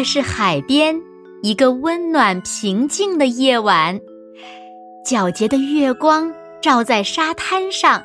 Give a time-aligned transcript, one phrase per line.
[0.00, 0.98] 这是海边
[1.42, 4.00] 一个温暖平静的夜晚，
[5.04, 6.32] 皎洁的月光
[6.62, 8.02] 照在沙滩上，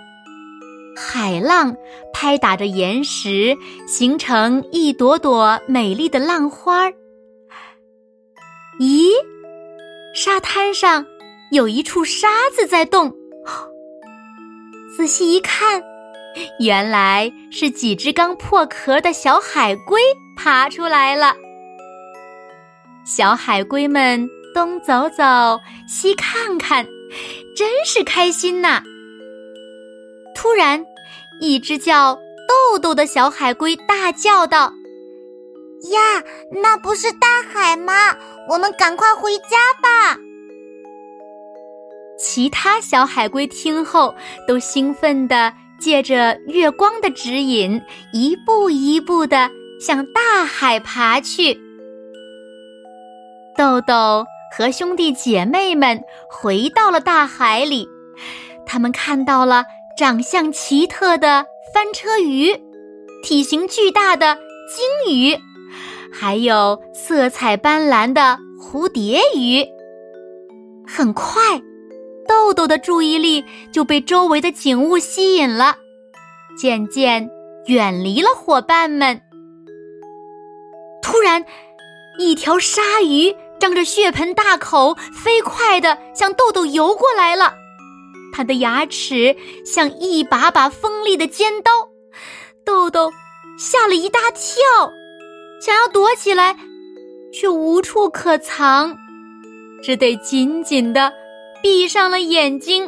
[0.93, 1.73] 海浪
[2.11, 3.55] 拍打着岩石，
[3.87, 6.93] 形成一朵朵美丽的浪花儿。
[8.81, 9.07] 咦，
[10.13, 11.05] 沙滩上
[11.53, 13.09] 有一处沙子在动，
[14.97, 15.81] 仔细一看，
[16.59, 20.01] 原来是几只刚破壳的小海龟
[20.35, 21.33] 爬出来了。
[23.05, 25.23] 小海龟们东走走，
[25.87, 26.83] 西看看，
[27.55, 28.81] 真是开心呐！
[30.33, 30.83] 突然，
[31.39, 32.15] 一只叫
[32.47, 34.73] 豆豆的小海龟大叫道
[35.93, 36.23] ：“呀，
[36.63, 37.93] 那不是大海吗？
[38.49, 40.17] 我们赶快回家吧！”
[42.17, 44.15] 其他小海龟听后，
[44.47, 47.79] 都兴奋地借着月光的指引，
[48.11, 51.61] 一步一步地向大海爬去。
[53.57, 57.87] 豆豆和兄弟姐妹们回到了大海里，
[58.65, 59.63] 他们看到了
[59.97, 62.53] 长相奇特的翻车鱼，
[63.23, 65.37] 体型巨大的鲸鱼，
[66.11, 69.65] 还有色彩斑斓的蝴蝶鱼。
[70.85, 71.41] 很快，
[72.27, 75.77] 豆豆的注意力就被周围的景物吸引了，
[76.57, 77.29] 渐渐
[77.67, 79.21] 远离了伙伴们。
[81.01, 81.43] 突然，
[82.19, 83.35] 一条鲨鱼。
[83.65, 87.55] 张着血盆大口，飞快地向豆豆游过来了。
[88.31, 91.71] 它的牙齿像一把把锋利的尖刀，
[92.63, 93.11] 豆豆
[93.57, 94.61] 吓了一大跳，
[95.59, 96.55] 想要躲起来，
[97.33, 98.95] 却无处可藏，
[99.81, 101.11] 只得紧紧地
[101.63, 102.87] 闭上了眼睛。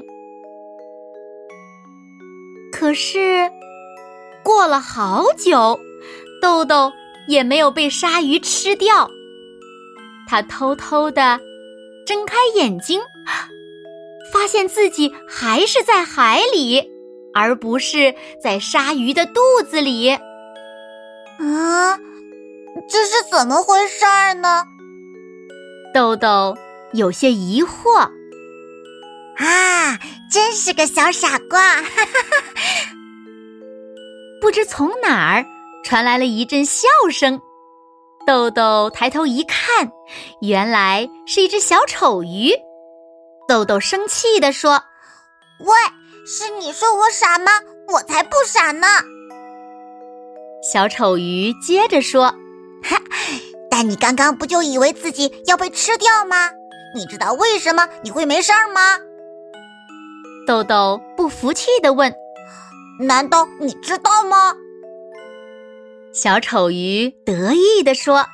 [2.71, 3.49] 可是，
[4.43, 5.79] 过了好久，
[6.39, 6.93] 豆豆
[7.27, 9.09] 也没有被鲨鱼吃掉。
[10.27, 11.39] 他偷偷的
[12.05, 13.01] 睁开眼睛，
[14.33, 16.83] 发现自己还是在海里，
[17.33, 19.39] 而不是在鲨鱼的肚
[19.69, 20.09] 子里。
[20.09, 21.97] 啊，
[22.89, 24.65] 这是怎么回事儿呢？
[25.93, 26.55] 豆豆
[26.93, 28.09] 有些疑惑。
[29.37, 29.99] 啊，
[30.31, 31.75] 真是个小傻瓜！
[31.75, 32.93] 哈哈哈。
[34.41, 35.45] 不知从哪儿
[35.83, 37.39] 传来了一阵笑声。
[38.27, 39.89] 豆豆抬头一看，
[40.41, 42.51] 原来是一只小丑鱼。
[43.47, 44.83] 豆豆生气地说
[45.63, 45.73] ：“喂，
[46.25, 47.53] 是你说我傻吗？
[47.87, 48.85] 我才不傻呢！”
[50.61, 52.25] 小丑鱼接着说
[52.83, 53.01] ：“哈，
[53.71, 56.49] 但你刚刚不就以为自己要被吃掉吗？
[56.93, 58.99] 你知道为什么你会没事儿吗？”
[60.45, 62.13] 豆豆不服气地问
[62.99, 64.53] ：“难道你知道吗？”
[66.19, 68.25] 小丑鱼得意地说：“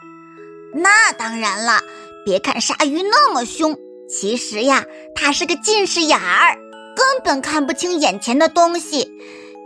[0.74, 1.82] 那当然了，
[2.26, 3.78] 别看鲨鱼那么凶，
[4.08, 6.56] 其实呀，它是个近视眼儿，
[6.96, 9.12] 根本看不清眼前的东西。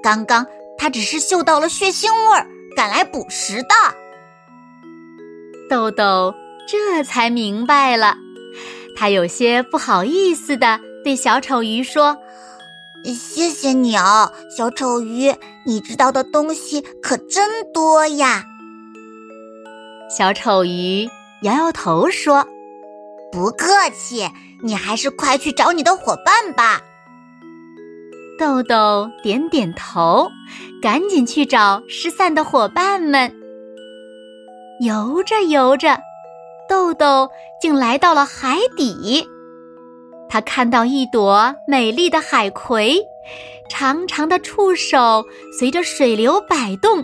[0.02, 0.48] 刚刚
[0.80, 3.76] 它只是嗅到了血腥味儿，赶来捕食的。”
[5.70, 6.34] 豆豆
[6.68, 8.18] 这才明白了，
[8.98, 12.18] 他有些不好意思的对小丑鱼说。
[13.14, 15.34] 谢谢你哦，小丑鱼，
[15.66, 18.44] 你知道的东西可真多呀。
[20.18, 21.10] 小丑鱼
[21.42, 22.48] 摇摇头说
[23.32, 24.28] ：“不客气，
[24.64, 26.82] 你还是快去找你的伙伴吧。”
[28.40, 30.30] 豆豆点点头，
[30.82, 33.34] 赶紧去找失散的伙伴们。
[34.80, 36.00] 游着游着，
[36.70, 37.30] 豆豆
[37.60, 39.28] 竟来到了海底。
[40.38, 42.96] 他看到一朵美丽的海葵，
[43.72, 45.26] 长长的触手
[45.58, 47.04] 随着水流摆动，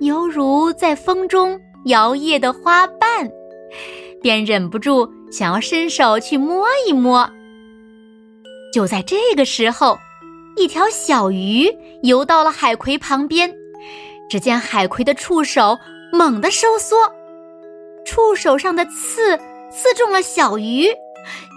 [0.00, 3.28] 犹如在风中摇曳的花瓣，
[4.22, 7.28] 便忍不住想要伸手去摸一摸。
[8.72, 9.98] 就在这个时候，
[10.56, 11.68] 一条小鱼
[12.04, 13.52] 游到了海葵旁边，
[14.30, 15.76] 只见海葵的触手
[16.12, 16.96] 猛地收缩，
[18.04, 19.36] 触手上的刺
[19.68, 20.86] 刺中了小鱼。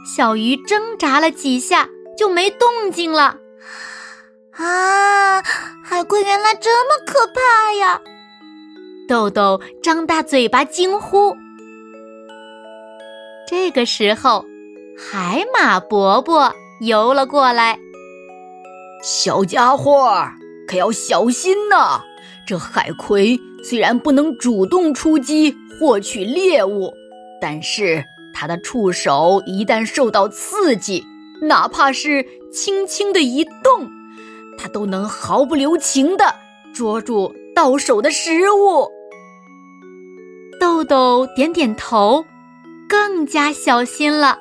[0.05, 1.87] 小鱼挣扎了几下，
[2.17, 3.35] 就没动静了。
[4.51, 5.41] 啊，
[5.83, 8.01] 海龟原来这么可怕呀！
[9.07, 11.35] 豆豆张大嘴巴惊呼。
[13.47, 14.45] 这个时候，
[14.97, 17.79] 海马伯伯游了过来。
[19.01, 20.27] 小家伙，
[20.67, 22.01] 可要小心呐！
[22.45, 26.91] 这海葵虽然不能主动出击获取猎物，
[27.39, 28.03] 但是
[28.39, 31.05] 它的触手一旦受到刺激，
[31.41, 33.85] 哪怕是轻轻的一动，
[34.57, 36.33] 它都能毫不留情的
[36.73, 38.87] 捉住到手的食物。
[40.57, 42.23] 豆豆点点头，
[42.87, 44.39] 更加小心了。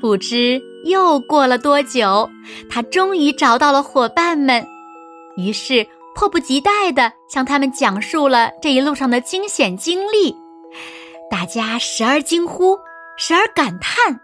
[0.00, 2.28] 不知又过了多久，
[2.68, 4.66] 他终于找到了伙伴们，
[5.36, 10.34] 于是迫不及待地向他们讲述了这一路上的惊险经历。
[11.30, 12.78] 大家时而惊呼，
[13.16, 14.20] 时而感叹，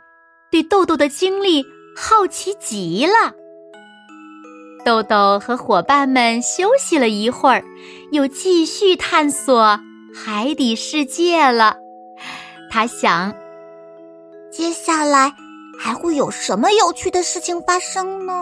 [0.50, 1.64] 对豆豆的经历
[1.96, 3.32] 好奇极了。
[4.84, 7.64] 豆豆和伙伴们休息了一会儿，
[8.12, 9.78] 又继续探索
[10.14, 11.76] 海底世界了。
[12.70, 13.34] 他想，
[14.50, 15.32] 接下来。
[15.76, 18.32] 还会有什么有趣的事情发生呢？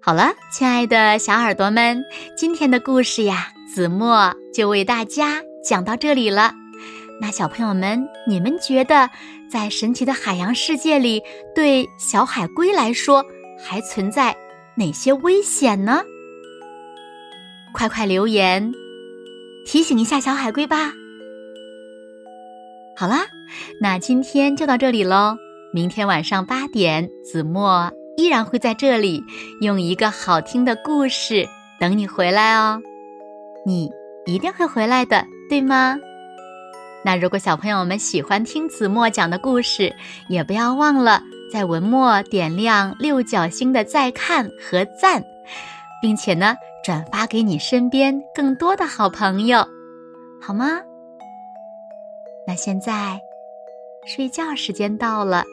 [0.00, 2.04] 好了，亲爱的小耳朵们，
[2.36, 6.52] 今天的故事呀，子墨就为大家讲到这里了。
[7.18, 9.08] 那小朋友们，你们觉得
[9.50, 11.22] 在神奇的海洋世界里，
[11.54, 13.24] 对小海龟来说
[13.58, 14.36] 还存在
[14.76, 16.02] 哪些危险呢？
[17.72, 18.70] 快快留言
[19.64, 20.92] 提醒一下小海龟吧。
[22.94, 23.24] 好啦，
[23.80, 25.34] 那今天就到这里喽。
[25.72, 29.24] 明天晚上八点，子墨依然会在这里，
[29.62, 31.48] 用一个好听的故事
[31.80, 32.82] 等你回来哦。
[33.64, 33.90] 你
[34.26, 35.96] 一定会回来的，对吗？
[37.04, 39.92] 那如果小朋友们喜欢听子墨讲的故事，
[40.28, 41.22] 也不要忘了
[41.52, 45.22] 在文末点亮六角星的再看和赞，
[46.00, 46.54] 并且呢，
[46.84, 49.66] 转发给你身边更多的好朋友，
[50.40, 50.80] 好吗？
[52.46, 53.20] 那现在，
[54.06, 55.44] 睡觉时间到了，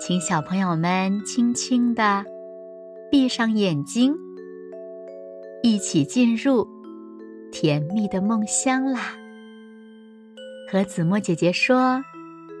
[0.00, 2.24] 请小朋友们轻轻的
[3.10, 4.14] 闭上眼睛，
[5.62, 6.66] 一起进入
[7.50, 9.14] 甜蜜的梦乡啦。
[10.70, 12.02] 和子墨姐姐说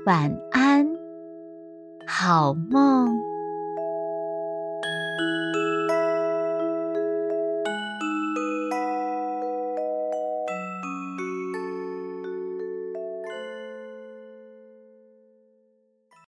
[0.06, 0.86] 晚安，
[2.06, 3.35] 好梦。